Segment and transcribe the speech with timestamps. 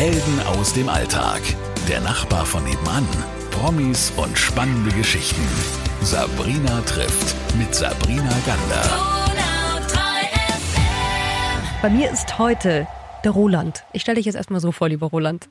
[0.00, 1.42] Helden aus dem Alltag.
[1.86, 3.06] Der Nachbar von nebenan.
[3.50, 5.46] Promis und spannende Geschichten.
[6.00, 8.82] Sabrina trifft mit Sabrina Gander.
[11.82, 12.86] Bei mir ist heute
[13.24, 13.84] der Roland.
[13.92, 15.50] Ich stelle dich jetzt erstmal so vor, lieber Roland.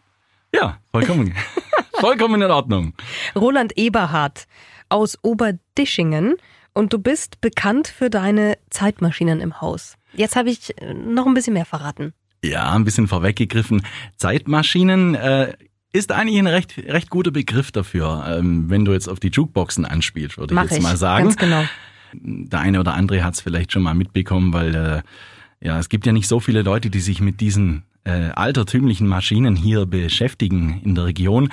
[0.51, 1.35] Ja, vollkommen.
[1.99, 2.95] vollkommen in Ordnung.
[3.35, 4.47] Roland Eberhardt
[4.89, 6.37] aus Oberdischingen
[6.73, 9.93] und du bist bekannt für deine Zeitmaschinen im Haus.
[10.13, 12.15] Jetzt habe ich noch ein bisschen mehr verraten.
[12.43, 13.81] Ja, ein bisschen vorweggegriffen.
[14.17, 15.53] Zeitmaschinen äh,
[15.91, 19.85] ist eigentlich ein recht, recht guter Begriff dafür, ähm, wenn du jetzt auf die Jukeboxen
[19.85, 21.25] anspielst, würde Mach ich jetzt mal sagen.
[21.25, 21.63] Ganz genau.
[22.13, 25.01] Der eine oder andere hat es vielleicht schon mal mitbekommen, weil äh,
[25.61, 29.55] ja, es gibt ja nicht so viele Leute, die sich mit diesen äh, altertümlichen Maschinen
[29.55, 31.49] hier beschäftigen in der Region.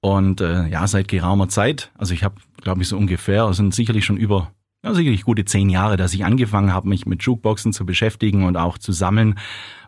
[0.00, 4.04] Und äh, ja, seit geraumer Zeit, also ich habe, glaube ich, so ungefähr, sind sicherlich
[4.04, 4.52] schon über,
[4.86, 8.56] ja, sicherlich gute zehn Jahre, dass ich angefangen habe, mich mit Jukeboxen zu beschäftigen und
[8.56, 9.38] auch zu sammeln.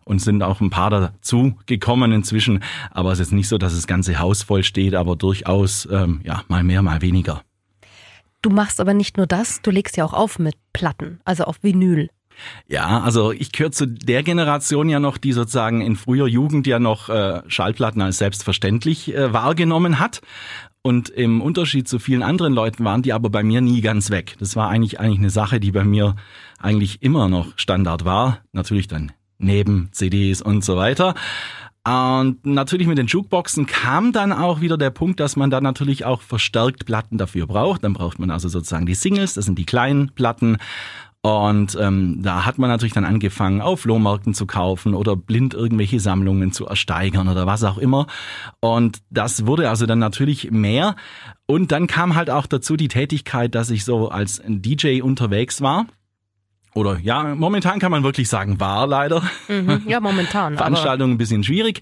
[0.05, 2.65] Und sind auch ein paar dazu gekommen inzwischen.
[2.91, 6.45] Aber es ist nicht so, dass das ganze Haus voll steht, aber durchaus ähm, ja
[6.49, 7.43] mal mehr, mal weniger.
[8.41, 11.63] Du machst aber nicht nur das, du legst ja auch auf mit Platten, also auf
[11.63, 12.09] Vinyl.
[12.69, 16.79] Ja, also ich gehöre zu der Generation ja noch, die sozusagen in früher Jugend ja
[16.79, 20.23] noch äh, Schallplatten als selbstverständlich äh, wahrgenommen hat.
[20.89, 24.37] Und im Unterschied zu vielen anderen Leuten waren die aber bei mir nie ganz weg.
[24.39, 26.17] Das war eigentlich eigentlich eine Sache, die bei mir
[26.59, 28.39] eigentlich immer noch Standard war.
[28.53, 31.15] Natürlich dann neben CDs und so weiter.
[31.85, 36.07] Und natürlich mit den Jukeboxen kam dann auch wieder der Punkt, dass man dann natürlich
[36.07, 37.85] auch verstärkt Platten dafür braucht.
[37.85, 40.57] Dann braucht man also sozusagen die Singles, das sind die kleinen Platten.
[41.23, 45.99] Und ähm, da hat man natürlich dann angefangen, auf Flohmärkten zu kaufen oder blind irgendwelche
[45.99, 48.07] Sammlungen zu ersteigern oder was auch immer.
[48.60, 50.95] Und das wurde also dann natürlich mehr.
[51.47, 55.87] Und dann kam halt auch dazu die Tätigkeit, dass ich so als DJ unterwegs war.
[56.79, 59.21] Oder ja, momentan kann man wirklich sagen, war leider.
[59.48, 60.57] Mhm, ja, momentan.
[60.57, 61.80] Veranstaltung ein bisschen schwierig.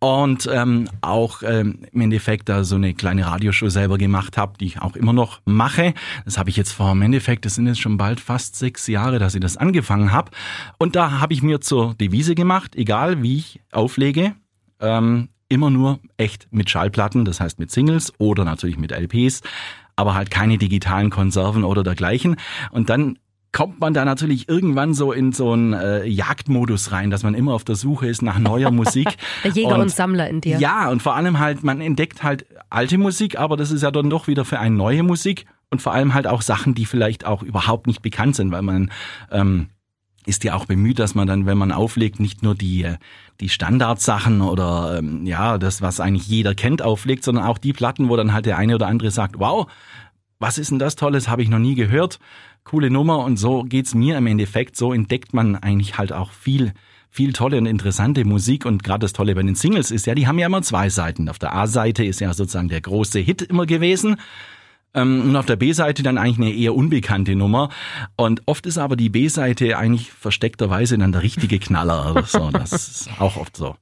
[0.00, 4.66] Und ähm, auch ähm, im Endeffekt da so eine kleine Radioshow selber gemacht habe, die
[4.66, 5.94] ich auch immer noch mache.
[6.26, 9.18] Das habe ich jetzt vor im Endeffekt, das sind jetzt schon bald fast sechs Jahre,
[9.18, 10.30] dass ich das angefangen habe.
[10.78, 14.34] Und da habe ich mir zur Devise gemacht, egal wie ich auflege,
[14.78, 19.40] ähm, immer nur echt mit Schallplatten, das heißt mit Singles oder natürlich mit LPs
[19.96, 22.36] aber halt keine digitalen Konserven oder dergleichen.
[22.70, 23.18] Und dann
[23.54, 27.54] kommt man da natürlich irgendwann so in so einen äh, Jagdmodus rein, dass man immer
[27.54, 29.16] auf der Suche ist nach neuer Musik.
[29.44, 30.58] Der Jäger und, und, Sammler in dir.
[30.58, 34.10] Ja, und vor allem halt, man entdeckt halt alte Musik, aber das ist ja dann
[34.10, 37.42] doch wieder für eine neue Musik und vor allem halt auch Sachen, die vielleicht auch
[37.42, 38.90] überhaupt nicht bekannt sind, weil man
[39.30, 39.68] ähm,
[40.26, 42.96] ist ja auch bemüht, dass man dann, wenn man auflegt, nicht nur die, äh,
[43.40, 48.08] die Standardsachen oder ähm, ja, das, was eigentlich jeder kennt, auflegt, sondern auch die Platten,
[48.08, 49.70] wo dann halt der eine oder andere sagt, wow,
[50.40, 52.18] was ist denn das Tolles, habe ich noch nie gehört
[52.64, 54.76] coole Nummer und so geht's mir im Endeffekt.
[54.76, 56.72] So entdeckt man eigentlich halt auch viel
[57.14, 60.26] viel tolle und interessante Musik und gerade das Tolle bei den Singles ist ja, die
[60.26, 61.28] haben ja immer zwei Seiten.
[61.28, 64.16] Auf der A-Seite ist ja sozusagen der große Hit immer gewesen
[64.94, 67.68] ähm, und auf der B-Seite dann eigentlich eine eher unbekannte Nummer.
[68.16, 72.50] Und oft ist aber die B-Seite eigentlich versteckterweise dann der richtige Knaller oder so.
[72.50, 73.76] Das ist auch oft so.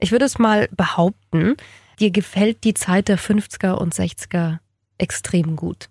[0.00, 1.54] Ich würde es mal behaupten,
[2.00, 4.58] dir gefällt die Zeit der 50er und 60er
[4.98, 5.88] extrem gut.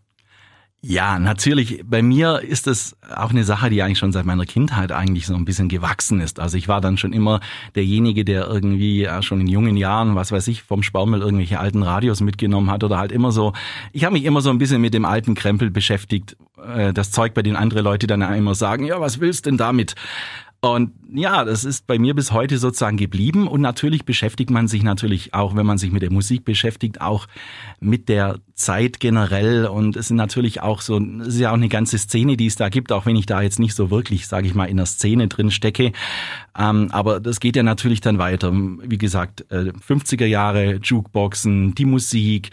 [0.88, 1.81] Ja, natürlich.
[1.84, 5.34] Bei mir ist es auch eine Sache, die eigentlich schon seit meiner Kindheit eigentlich so
[5.34, 6.40] ein bisschen gewachsen ist.
[6.40, 7.40] Also ich war dann schon immer
[7.73, 12.22] derjenige, der irgendwie schon in jungen Jahren, was weiß ich, vom Spaumel irgendwelche alten Radios
[12.22, 13.53] mitgenommen hat oder halt immer so.
[13.94, 16.38] Ich habe mich immer so ein bisschen mit dem alten Krempel beschäftigt.
[16.63, 19.95] Äh, das Zeug, bei dem andere Leute dann immer sagen, ja, was willst denn damit?
[20.62, 23.48] Und ja, das ist bei mir bis heute sozusagen geblieben.
[23.48, 27.28] Und natürlich beschäftigt man sich natürlich auch, wenn man sich mit der Musik beschäftigt, auch
[27.80, 29.68] mit der Zeit generell.
[29.68, 32.56] Und es sind natürlich auch so, es ist ja auch eine ganze Szene, die es
[32.56, 34.88] da gibt, auch wenn ich da jetzt nicht so wirklich, sage ich mal, in der
[34.88, 35.92] Szene drin stecke.
[36.58, 38.52] Ähm, aber das geht ja natürlich dann weiter.
[38.54, 42.50] Wie gesagt, 50er äh, Jahre, Jukeboxen, die Musik,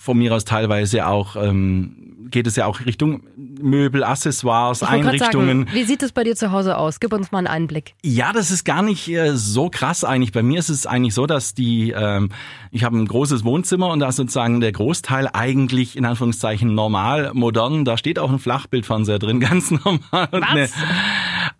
[0.00, 5.66] von mir aus teilweise auch ähm, geht es ja auch Richtung Möbel, Accessoires, Einrichtungen.
[5.66, 7.00] Sagen, wie sieht es bei dir zu Hause aus?
[7.00, 7.94] Gib uns mal einen Einblick.
[8.02, 10.32] Ja, das ist gar nicht äh, so krass eigentlich.
[10.32, 12.30] Bei mir ist es eigentlich so, dass die, ähm,
[12.70, 17.32] ich habe ein großes Wohnzimmer und da ist sozusagen der Großteil eigentlich in Anführungszeichen normal,
[17.34, 17.84] modern.
[17.84, 20.28] Da steht auch ein Flachbildfernseher drin, ganz normal.
[20.30, 20.72] Was?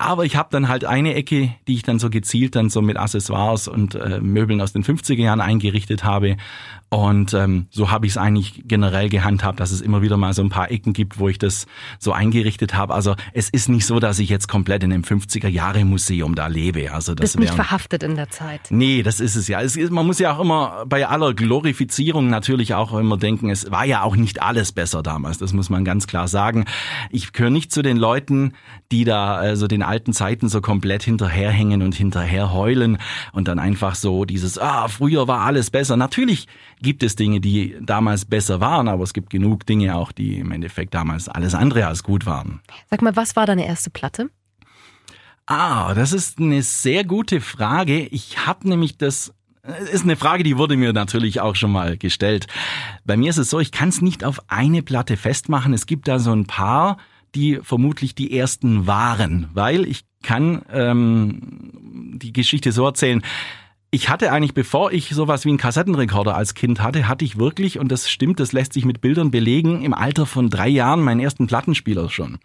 [0.00, 2.96] Aber ich habe dann halt eine Ecke, die ich dann so gezielt dann so mit
[2.96, 6.38] Accessoires und äh, Möbeln aus den 50er Jahren eingerichtet habe.
[6.88, 10.42] Und ähm, so habe ich es eigentlich generell gehandhabt, dass es immer wieder mal so
[10.42, 11.66] ein paar Ecken gibt, wo ich das
[11.98, 12.94] so eingerichtet habe.
[12.94, 16.48] Also es ist nicht so, dass ich jetzt komplett in einem 50er Jahre Museum da
[16.48, 16.92] lebe.
[16.92, 18.62] Also das Bist nicht verhaftet in der Zeit.
[18.70, 19.60] Nee, das ist es ja.
[19.60, 23.70] Es ist, man muss ja auch immer bei aller Glorifizierung natürlich auch immer denken, es
[23.70, 25.38] war ja auch nicht alles besser damals.
[25.38, 26.64] Das muss man ganz klar sagen.
[27.10, 28.54] Ich gehöre nicht zu den Leuten,
[28.90, 32.98] die da also den alten Zeiten so komplett hinterherhängen und hinterherheulen
[33.32, 35.96] und dann einfach so dieses, ah, früher war alles besser.
[35.96, 36.46] Natürlich
[36.80, 40.52] gibt es Dinge, die damals besser waren, aber es gibt genug Dinge auch, die im
[40.52, 42.60] Endeffekt damals alles andere als gut waren.
[42.88, 44.30] Sag mal, was war deine erste Platte?
[45.46, 48.06] Ah, das ist eine sehr gute Frage.
[48.06, 49.34] Ich habe nämlich das
[49.92, 52.46] ist eine Frage, die wurde mir natürlich auch schon mal gestellt.
[53.04, 55.74] Bei mir ist es so, ich kann es nicht auf eine Platte festmachen.
[55.74, 56.96] Es gibt da so ein paar,
[57.34, 63.22] die vermutlich die ersten waren, weil ich kann ähm, die Geschichte so erzählen
[63.92, 67.80] ich hatte eigentlich, bevor ich sowas wie einen Kassettenrekorder als Kind hatte, hatte ich wirklich,
[67.80, 71.18] und das stimmt, das lässt sich mit Bildern belegen, im Alter von drei Jahren meinen
[71.18, 72.38] ersten Plattenspieler schon.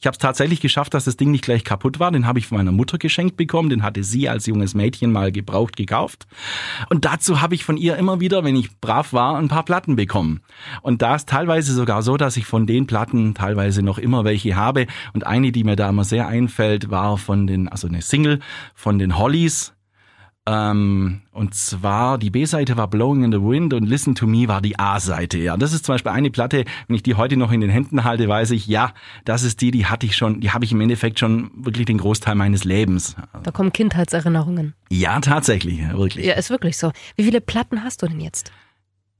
[0.00, 2.12] Ich habe es tatsächlich geschafft, dass das Ding nicht gleich kaputt war.
[2.12, 3.68] Den habe ich von meiner Mutter geschenkt bekommen.
[3.68, 6.26] Den hatte sie als junges Mädchen mal gebraucht gekauft.
[6.88, 9.96] Und dazu habe ich von ihr immer wieder, wenn ich brav war, ein paar Platten
[9.96, 10.40] bekommen.
[10.82, 14.54] Und da ist teilweise sogar so, dass ich von den Platten teilweise noch immer welche
[14.54, 14.86] habe.
[15.14, 18.38] Und eine, die mir da immer sehr einfällt, war von den, also eine Single
[18.74, 19.72] von den Hollies
[20.44, 24.60] ähm, und zwar, die B-Seite war Blowing in the Wind und Listen to Me war
[24.60, 25.38] die A-Seite.
[25.38, 28.02] Ja, das ist zum Beispiel eine Platte, wenn ich die heute noch in den Händen
[28.02, 28.92] halte, weiß ich, ja,
[29.24, 31.98] das ist die, die hatte ich schon, die habe ich im Endeffekt schon wirklich den
[31.98, 33.14] Großteil meines Lebens.
[33.44, 34.74] Da kommen Kindheitserinnerungen.
[34.90, 36.26] Ja, tatsächlich, wirklich.
[36.26, 36.90] Ja, ist wirklich so.
[37.14, 38.50] Wie viele Platten hast du denn jetzt?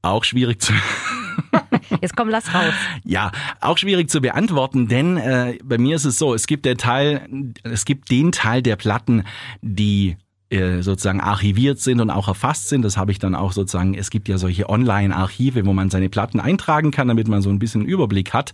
[0.01, 0.73] Auch schwierig zu.
[2.01, 2.73] Jetzt komm, lass raus.
[3.03, 3.31] Ja,
[3.61, 7.27] auch schwierig zu beantworten, denn äh, bei mir ist es so, es gibt der Teil,
[7.63, 9.23] es gibt den Teil der Platten,
[9.61, 10.17] die
[10.53, 12.83] äh, sozusagen archiviert sind und auch erfasst sind.
[12.83, 16.39] Das habe ich dann auch sozusagen, es gibt ja solche Online-Archive, wo man seine Platten
[16.39, 18.53] eintragen kann, damit man so ein bisschen Überblick hat.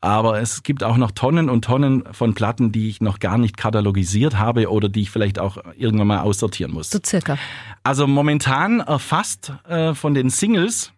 [0.00, 3.56] Aber es gibt auch noch Tonnen und Tonnen von Platten, die ich noch gar nicht
[3.56, 6.90] katalogisiert habe oder die ich vielleicht auch irgendwann mal aussortieren muss.
[6.90, 7.38] So circa.
[7.82, 10.92] Also momentan erfasst äh, von den Singles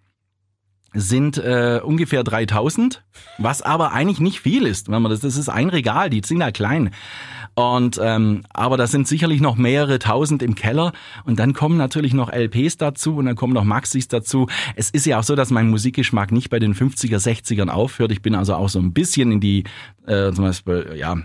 [0.94, 3.02] sind äh, ungefähr 3000,
[3.38, 6.40] was aber eigentlich nicht viel ist, wenn man das das ist ein Regal, die sind
[6.40, 6.90] ja klein.
[7.54, 10.92] Und ähm, aber da sind sicherlich noch mehrere tausend im Keller
[11.24, 14.48] und dann kommen natürlich noch LPs dazu und dann kommen noch Maxis dazu.
[14.74, 18.10] Es ist ja auch so, dass mein Musikgeschmack nicht bei den 50er, 60ern aufhört.
[18.10, 19.64] Ich bin also auch so ein bisschen in die
[20.06, 21.18] äh, zum Beispiel ja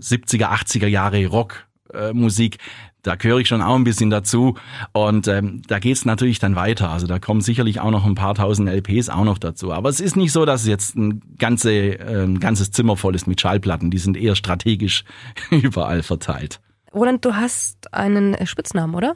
[0.00, 1.66] 70er, 80er Jahre Rock
[2.12, 2.58] Musik
[3.02, 4.56] da gehöre ich schon auch ein bisschen dazu.
[4.92, 6.90] Und ähm, da geht's natürlich dann weiter.
[6.90, 9.72] Also da kommen sicherlich auch noch ein paar tausend LPs auch noch dazu.
[9.72, 13.26] Aber es ist nicht so, dass jetzt ein, ganze, äh, ein ganzes Zimmer voll ist
[13.26, 13.90] mit Schallplatten.
[13.90, 15.04] Die sind eher strategisch
[15.50, 16.60] überall verteilt.
[16.92, 19.14] Roland, du hast einen Spitznamen, oder?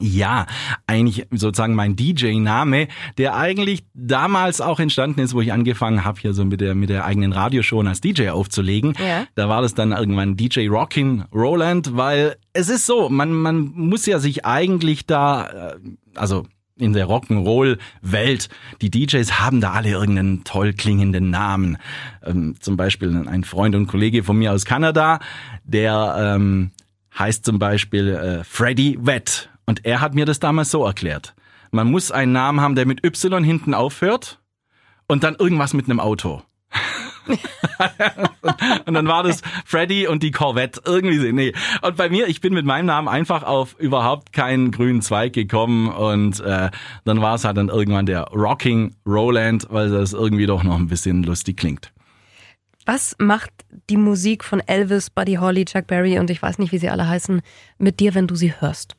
[0.00, 0.46] Ja,
[0.86, 2.88] eigentlich sozusagen mein DJ-Name,
[3.18, 6.88] der eigentlich damals auch entstanden ist, wo ich angefangen habe, hier so mit der, mit
[6.88, 8.94] der eigenen Radioshow als DJ aufzulegen.
[8.98, 9.26] Ja.
[9.34, 14.06] Da war das dann irgendwann DJ Rockin' Roland, weil es ist so, man, man muss
[14.06, 15.76] ja sich eigentlich da, äh,
[16.14, 16.46] also
[16.80, 18.48] in der Rock'n'Roll-Welt.
[18.80, 21.76] Die DJs haben da alle irgendeinen toll klingenden Namen.
[22.24, 25.20] Ähm, zum Beispiel ein Freund und Kollege von mir aus Kanada,
[25.64, 26.70] der ähm,
[27.18, 29.49] heißt zum Beispiel äh, Freddy Wett.
[29.66, 31.34] Und er hat mir das damals so erklärt.
[31.70, 34.40] Man muss einen Namen haben, der mit Y hinten aufhört
[35.06, 36.42] und dann irgendwas mit einem Auto.
[38.86, 40.80] und dann war das Freddy und die Corvette.
[40.84, 41.52] Irgendwie, nee.
[41.82, 45.88] Und bei mir, ich bin mit meinem Namen einfach auf überhaupt keinen grünen Zweig gekommen
[45.88, 46.70] und äh,
[47.04, 50.88] dann war es halt dann irgendwann der Rocking Roland, weil das irgendwie doch noch ein
[50.88, 51.92] bisschen lustig klingt.
[52.86, 53.52] Was macht
[53.88, 57.06] die Musik von Elvis, Buddy Holly, Chuck Berry und ich weiß nicht, wie sie alle
[57.06, 57.42] heißen,
[57.78, 58.96] mit dir, wenn du sie hörst?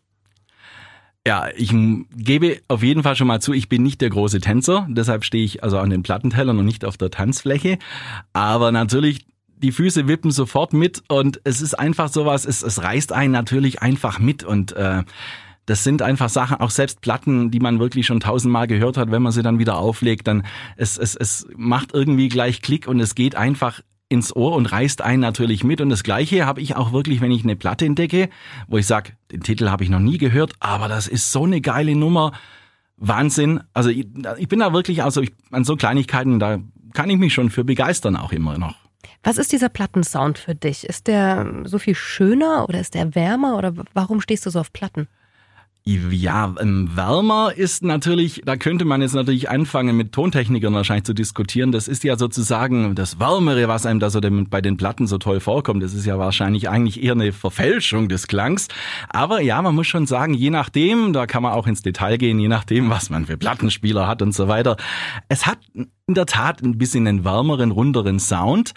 [1.28, 1.72] Ja, ich
[2.16, 5.44] gebe auf jeden Fall schon mal zu, ich bin nicht der große Tänzer, deshalb stehe
[5.44, 7.78] ich also an den Plattentellern und nicht auf der Tanzfläche.
[8.34, 13.14] Aber natürlich, die Füße wippen sofort mit und es ist einfach sowas, es, es reißt
[13.14, 15.04] einen natürlich einfach mit und äh,
[15.68, 19.22] das sind einfach Sachen, auch selbst Platten, die man wirklich schon tausendmal gehört hat, wenn
[19.22, 20.44] man sie dann wieder auflegt, dann
[20.76, 25.02] es, es, es macht irgendwie gleich Klick und es geht einfach ins Ohr und reißt
[25.02, 25.80] einen natürlich mit.
[25.80, 28.30] Und das Gleiche habe ich auch wirklich, wenn ich eine Platte entdecke,
[28.68, 31.62] wo ich sage, den Titel habe ich noch nie gehört, aber das ist so eine
[31.62, 32.34] geile Nummer.
[32.98, 33.62] Wahnsinn.
[33.74, 34.08] Also ich,
[34.38, 36.60] ich bin da wirklich, also ich, an so Kleinigkeiten, da
[36.94, 38.76] kann ich mich schon für begeistern auch immer noch.
[39.24, 40.84] Was ist dieser Plattensound für dich?
[40.84, 44.74] Ist der so viel schöner oder ist der wärmer oder warum stehst du so auf
[44.74, 45.08] Platten?
[45.84, 51.16] Ja, ähm, wärmer ist natürlich, da könnte man jetzt natürlich anfangen mit Tontechnikern wahrscheinlich zu
[51.16, 51.72] diskutieren.
[51.72, 55.40] Das ist ja sozusagen das Wärmere, was einem da so bei den Platten so toll
[55.40, 55.82] vorkommt.
[55.82, 58.68] Das ist ja wahrscheinlich eigentlich eher eine Verfälschung des Klangs.
[59.10, 62.38] Aber ja, man muss schon sagen, je nachdem, da kann man auch ins Detail gehen,
[62.40, 64.78] je nachdem, was man für Plattenspieler hat und so weiter.
[65.30, 68.74] Es hat in der Tat ein bisschen einen wärmeren, runderen Sound.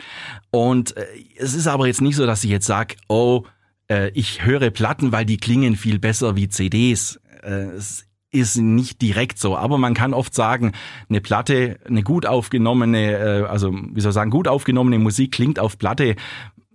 [0.51, 1.05] Und äh,
[1.37, 3.45] es ist aber jetzt nicht so, dass ich jetzt sage, oh,
[3.89, 7.21] äh, ich höre Platten, weil die klingen viel besser wie CDs.
[7.43, 10.73] Äh, es ist nicht direkt so, aber man kann oft sagen,
[11.09, 15.59] eine Platte, eine gut aufgenommene, äh, also wie soll ich sagen, gut aufgenommene Musik klingt
[15.59, 16.17] auf Platte,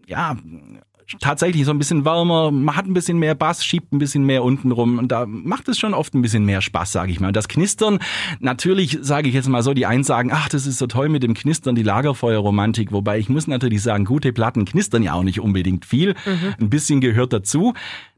[0.07, 0.37] ja,
[1.19, 4.43] tatsächlich so ein bisschen wärmer, man hat ein bisschen mehr Bass, schiebt ein bisschen mehr
[4.43, 7.31] unten rum und da macht es schon oft ein bisschen mehr Spaß, sage ich mal.
[7.31, 7.99] Das Knistern,
[8.39, 11.23] natürlich sage ich jetzt mal so, die einen sagen, ach, das ist so toll mit
[11.23, 15.39] dem Knistern, die Lagerfeuerromantik, wobei ich muss natürlich sagen, gute Platten knistern ja auch nicht
[15.39, 16.55] unbedingt viel, mhm.
[16.59, 17.73] ein bisschen gehört dazu.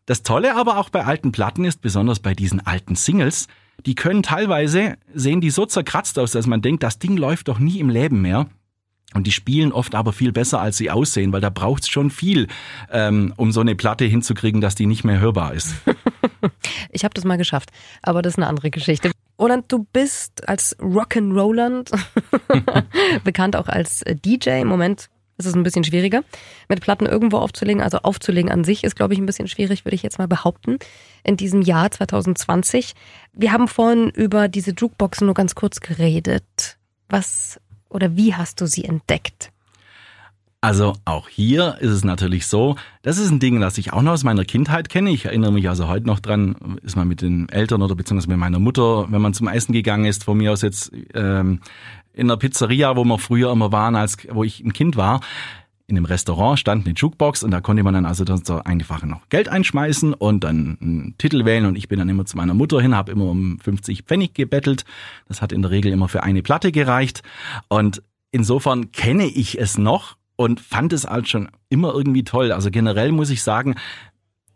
[0.05, 3.48] Das Tolle aber auch bei alten Platten ist, besonders bei diesen alten Singles,
[3.86, 7.60] die können teilweise, sehen die so zerkratzt aus, dass man denkt, das Ding läuft doch
[7.60, 8.48] nie im Leben mehr.
[9.13, 12.48] Und die spielen oft aber viel besser, als sie aussehen, weil da braucht's schon viel,
[12.91, 15.75] ähm, um so eine Platte hinzukriegen, dass die nicht mehr hörbar ist.
[16.91, 19.12] ich habe das mal geschafft, aber das ist eine andere Geschichte.
[19.38, 21.91] Roland, du bist als Rock'n'Roland
[23.24, 24.62] bekannt auch als äh, DJ.
[24.62, 26.24] Im Moment ist es ein bisschen schwieriger,
[26.70, 27.82] mit Platten irgendwo aufzulegen.
[27.82, 30.77] Also aufzulegen an sich ist, glaube ich, ein bisschen schwierig, würde ich jetzt mal behaupten,
[31.24, 32.94] in diesem Jahr 2020.
[33.34, 36.77] Wir haben vorhin über diese Jukeboxen nur ganz kurz geredet.
[37.10, 37.60] Was
[37.91, 39.51] oder wie hast du sie entdeckt?
[40.63, 44.12] Also auch hier ist es natürlich so, das ist ein Ding, das ich auch noch
[44.12, 45.10] aus meiner Kindheit kenne.
[45.10, 48.38] Ich erinnere mich also heute noch dran, ist man mit den Eltern oder beziehungsweise mit
[48.38, 51.62] meiner Mutter, wenn man zum Essen gegangen ist, von mir aus jetzt ähm,
[52.13, 55.21] in der Pizzeria, wo wir früher immer waren, als wo ich ein Kind war,
[55.91, 59.27] in einem Restaurant stand eine Jukebox und da konnte man dann also so einfach noch
[59.27, 62.81] Geld einschmeißen und dann einen Titel wählen und ich bin dann immer zu meiner Mutter
[62.81, 64.86] hin, habe immer um 50 Pfennig gebettelt.
[65.27, 67.24] Das hat in der Regel immer für eine Platte gereicht
[67.67, 72.53] und insofern kenne ich es noch und fand es halt schon immer irgendwie toll.
[72.53, 73.75] Also generell muss ich sagen,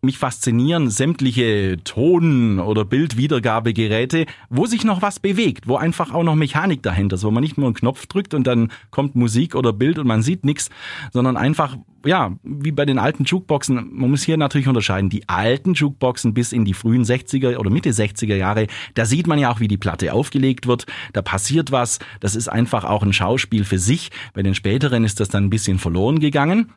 [0.06, 6.36] mich faszinieren sämtliche Ton- oder Bildwiedergabegeräte, wo sich noch was bewegt, wo einfach auch noch
[6.36, 9.74] Mechanik dahinter ist, wo man nicht nur einen Knopf drückt und dann kommt Musik oder
[9.74, 10.70] Bild und man sieht nichts,
[11.12, 15.74] sondern einfach, ja, wie bei den alten Jukeboxen, man muss hier natürlich unterscheiden, die alten
[15.74, 19.60] Jukeboxen bis in die frühen 60er oder Mitte 60er Jahre, da sieht man ja auch,
[19.60, 23.80] wie die Platte aufgelegt wird, da passiert was, das ist einfach auch ein Schauspiel für
[23.80, 26.72] sich, bei den späteren ist das dann ein bisschen verloren gegangen.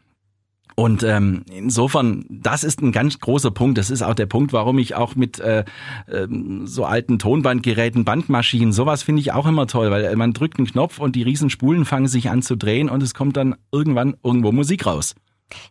[0.75, 3.79] Und ähm, insofern, das ist ein ganz großer Punkt.
[3.79, 5.65] Das ist auch der Punkt, warum ich auch mit äh,
[6.07, 6.29] äh,
[6.65, 10.99] so alten Tonbandgeräten, Bandmaschinen, sowas finde ich auch immer toll, weil man drückt einen Knopf
[10.99, 14.87] und die Riesenspulen fangen sich an zu drehen und es kommt dann irgendwann irgendwo Musik
[14.87, 15.15] raus.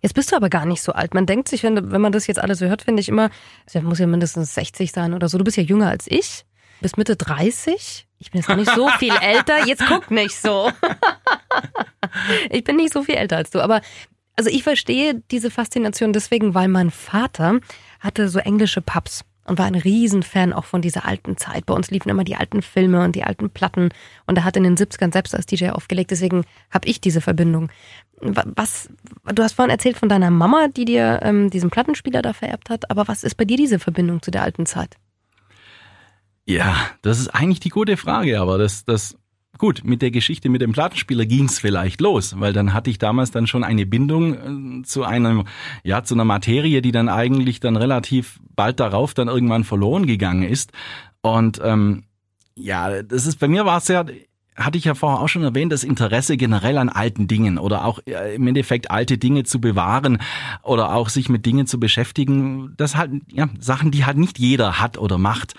[0.02, 1.14] Jetzt bist du aber gar nicht so alt.
[1.14, 3.30] Man denkt sich, wenn, wenn man das jetzt alles so hört, finde ich immer,
[3.72, 5.38] das muss ja mindestens 60 sein oder so.
[5.38, 6.46] Du bist ja jünger als ich,
[6.82, 8.08] bist Mitte 30.
[8.20, 9.68] Ich bin jetzt gar nicht so viel älter.
[9.68, 10.72] Jetzt guck nicht so.
[12.50, 13.82] ich bin nicht so viel älter als du, aber
[14.38, 17.60] also ich verstehe diese Faszination deswegen, weil mein Vater
[18.00, 21.66] hatte so englische Pubs und war ein Riesenfan auch von dieser alten Zeit.
[21.66, 23.90] Bei uns liefen immer die alten Filme und die alten Platten
[24.28, 27.70] und er hat in den 70ern selbst als DJ aufgelegt, deswegen habe ich diese Verbindung.
[28.22, 28.90] Was,
[29.34, 32.92] du hast vorhin erzählt von deiner Mama, die dir ähm, diesen Plattenspieler da vererbt hat,
[32.92, 34.98] aber was ist bei dir diese Verbindung zu der alten Zeit?
[36.46, 39.18] Ja, das ist eigentlich die gute Frage, aber das, das
[39.58, 43.32] Gut, mit der Geschichte mit dem Plattenspieler ging's vielleicht los, weil dann hatte ich damals
[43.32, 45.46] dann schon eine Bindung äh, zu einem,
[45.84, 50.44] ja, zu einer Materie, die dann eigentlich dann relativ bald darauf dann irgendwann verloren gegangen
[50.44, 50.74] ist.
[51.22, 52.04] Und ähm,
[52.56, 54.06] ja, das ist bei mir war es ja
[54.58, 58.00] hatte ich ja vorher auch schon erwähnt, das Interesse generell an alten Dingen oder auch
[58.08, 60.18] äh, im Endeffekt alte Dinge zu bewahren
[60.64, 64.80] oder auch sich mit Dingen zu beschäftigen, das halt ja Sachen, die halt nicht jeder
[64.80, 65.54] hat oder macht.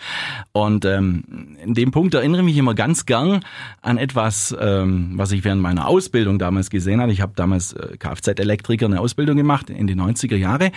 [0.53, 3.41] Und ähm, in dem Punkt erinnere ich mich immer ganz gern
[3.83, 7.13] an etwas, ähm, was ich während meiner Ausbildung damals gesehen habe.
[7.13, 10.73] Ich habe damals äh, Kfz-Elektriker eine Ausbildung gemacht in den 90er Jahre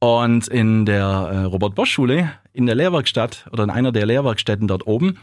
[0.00, 4.66] und in der äh, Robert Bosch Schule in der Lehrwerkstatt oder in einer der Lehrwerkstätten
[4.66, 5.18] dort oben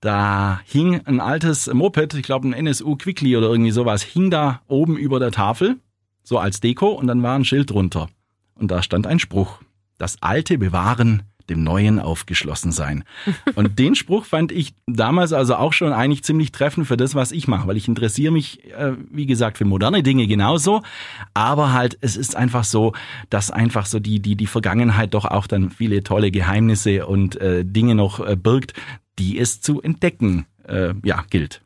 [0.00, 4.62] da hing ein altes Moped, ich glaube ein NSU Quickly oder irgendwie sowas, hing da
[4.68, 5.76] oben über der Tafel,
[6.22, 8.08] so als Deko, und dann war ein Schild drunter.
[8.54, 9.60] Und da stand ein Spruch.
[9.98, 13.04] Das Alte bewahren, dem Neuen aufgeschlossen sein.
[13.54, 17.32] Und den Spruch fand ich damals also auch schon eigentlich ziemlich treffend für das, was
[17.32, 20.82] ich mache, weil ich interessiere mich, äh, wie gesagt, für moderne Dinge genauso.
[21.34, 22.92] Aber halt, es ist einfach so,
[23.30, 27.64] dass einfach so die, die, die Vergangenheit doch auch dann viele tolle Geheimnisse und äh,
[27.64, 28.74] Dinge noch äh, birgt,
[29.18, 31.62] die es zu entdecken äh, ja, gilt.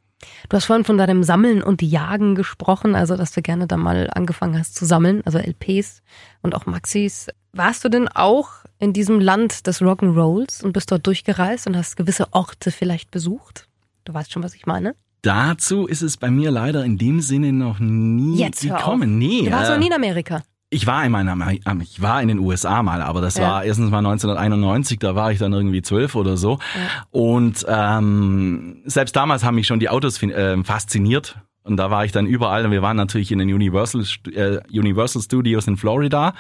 [0.49, 4.09] Du hast vorhin von deinem Sammeln und Jagen gesprochen, also dass du gerne da mal
[4.13, 6.03] angefangen hast zu sammeln, also LPs
[6.43, 7.29] und auch Maxis.
[7.53, 11.97] Warst du denn auch in diesem Land des Rock'n'Rolls und bist dort durchgereist und hast
[11.97, 13.69] gewisse Orte vielleicht besucht?
[14.05, 14.95] Du weißt schon, was ich meine?
[15.23, 19.19] Dazu ist es bei mir leider in dem Sinne noch nie Jetzt gekommen.
[19.19, 19.45] Nee.
[19.45, 20.43] Du warst äh, noch nie in Amerika.
[20.73, 21.37] Ich war in meiner,
[21.83, 23.43] ich war in den USA mal, aber das ja.
[23.43, 26.59] war erstens mal 1991, da war ich dann irgendwie zwölf oder so.
[26.75, 27.05] Ja.
[27.11, 31.37] Und ähm, selbst damals haben mich schon die Autos äh, fasziniert.
[31.63, 32.65] Und da war ich dann überall.
[32.65, 34.03] Und wir waren natürlich in den Universal,
[34.33, 36.35] äh, Universal Studios in Florida.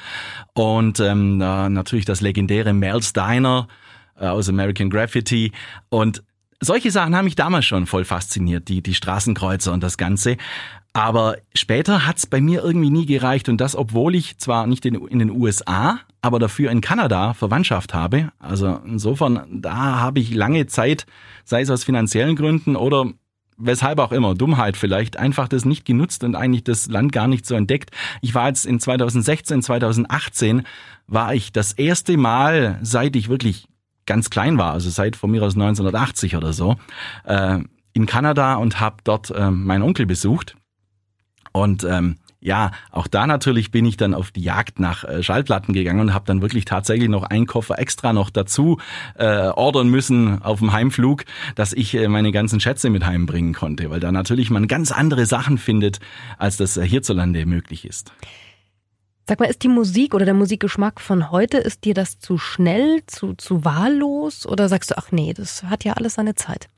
[0.54, 3.68] Und ähm, da natürlich das legendäre Mel's Diner
[4.18, 5.52] äh, aus American Graffiti.
[5.90, 6.24] Und
[6.62, 10.36] solche Sachen haben mich damals schon voll fasziniert, die, die Straßenkreuzer und das Ganze.
[10.94, 14.94] Aber später hat's bei mir irgendwie nie gereicht und das, obwohl ich zwar nicht in,
[14.94, 18.30] in, den USA, aber dafür in Kanada Verwandtschaft habe.
[18.38, 21.06] Also insofern, da habe ich lange Zeit,
[21.44, 23.06] sei es aus finanziellen Gründen oder
[23.56, 27.46] weshalb auch immer, Dummheit vielleicht, einfach das nicht genutzt und eigentlich das Land gar nicht
[27.46, 27.90] so entdeckt.
[28.20, 30.62] Ich war jetzt in 2016, 2018,
[31.06, 33.68] war ich das erste Mal, seit ich wirklich
[34.06, 36.76] ganz klein war, also seit von mir aus 1980 oder so,
[37.24, 37.58] äh,
[37.92, 40.56] in Kanada und habe dort äh, meinen Onkel besucht.
[41.52, 45.72] Und ähm, ja, auch da natürlich bin ich dann auf die Jagd nach äh, Schallplatten
[45.72, 48.78] gegangen und habe dann wirklich tatsächlich noch einen Koffer extra noch dazu
[49.14, 53.90] äh, ordern müssen auf dem Heimflug, dass ich äh, meine ganzen Schätze mit heimbringen konnte,
[53.90, 56.00] weil da natürlich man ganz andere Sachen findet,
[56.36, 58.12] als das äh, hierzulande möglich ist.
[59.28, 63.02] Sag mal, ist die Musik oder der Musikgeschmack von heute, ist dir das zu schnell,
[63.06, 66.68] zu, zu wahllos oder sagst du, ach nee, das hat ja alles seine Zeit?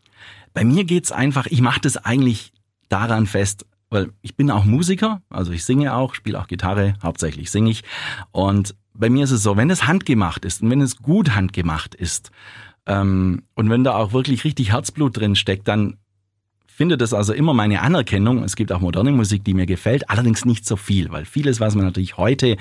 [0.53, 2.53] Bei mir geht's einfach, ich mache das eigentlich
[2.89, 7.51] daran fest, weil ich bin auch Musiker, also ich singe auch, spiele auch Gitarre, hauptsächlich
[7.51, 7.83] singe ich.
[8.31, 11.95] Und bei mir ist es so, wenn es handgemacht ist und wenn es gut handgemacht
[11.95, 12.31] ist
[12.87, 15.97] ähm, und wenn da auch wirklich richtig Herzblut drin steckt, dann
[16.75, 18.43] findet es also immer meine Anerkennung.
[18.43, 21.76] Es gibt auch moderne Musik, die mir gefällt, allerdings nicht so viel, weil vieles, was
[21.76, 22.57] man natürlich heute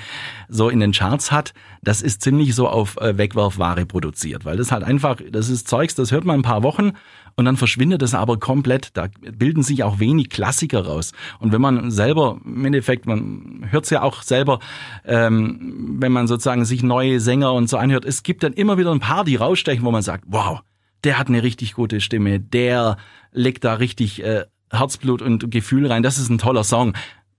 [0.48, 1.52] so in den Charts hat,
[1.82, 5.96] das ist ziemlich so auf äh, Wegwerfware produziert, weil das halt einfach, das ist Zeugs,
[5.96, 6.92] das hört man ein paar Wochen
[7.34, 8.96] und dann verschwindet es aber komplett.
[8.96, 11.12] Da bilden sich auch wenig Klassiker raus.
[11.40, 14.60] Und wenn man selber, im Endeffekt, man hört es ja auch selber,
[15.04, 18.92] ähm, wenn man sozusagen sich neue Sänger und so anhört, es gibt dann immer wieder
[18.92, 20.60] ein paar, die rausstechen, wo man sagt, wow,
[21.04, 22.96] der hat eine richtig gute Stimme, der
[23.32, 26.94] legt da richtig äh, Herzblut und Gefühl rein, das ist ein toller Song.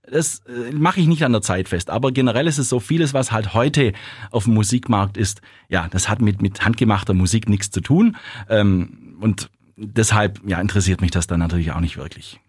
[0.08, 3.12] Das äh, mache ich nicht an der Zeit fest, aber generell ist es so vieles,
[3.12, 3.92] was halt heute
[4.30, 8.16] auf dem Musikmarkt ist, ja, das hat mit, mit handgemachter Musik nichts zu tun.
[8.48, 12.40] Ähm, und deshalb ja, interessiert mich das dann natürlich auch nicht wirklich.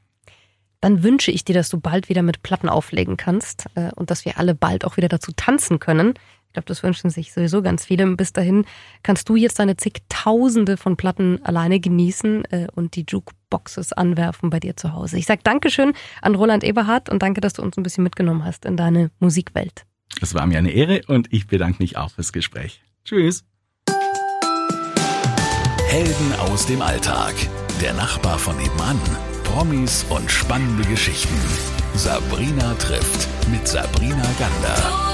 [0.81, 4.25] Dann wünsche ich dir, dass du bald wieder mit Platten auflegen kannst äh, und dass
[4.25, 6.13] wir alle bald auch wieder dazu tanzen können.
[6.57, 8.07] Ich glaube, das wünschen sich sowieso ganz viele.
[8.15, 8.65] Bis dahin
[9.03, 14.59] kannst du jetzt deine zigtausende von Platten alleine genießen äh, und die Jukeboxes anwerfen bei
[14.59, 15.19] dir zu Hause.
[15.19, 18.65] Ich sage Dankeschön an Roland Eberhardt und danke, dass du uns ein bisschen mitgenommen hast
[18.65, 19.85] in deine Musikwelt.
[20.19, 22.81] Es war mir eine Ehre und ich bedanke mich auch fürs Gespräch.
[23.05, 23.45] Tschüss.
[25.89, 27.35] Helden aus dem Alltag.
[27.83, 28.99] Der Nachbar von nebenan.
[29.43, 31.37] Promis und spannende Geschichten.
[31.93, 35.06] Sabrina trifft mit Sabrina Gander.